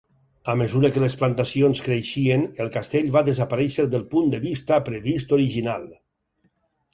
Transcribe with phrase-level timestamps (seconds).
[0.51, 5.37] A mesura que les plantacions creixien, el castell va desaparèixer del punt de vista previst
[5.39, 5.87] original.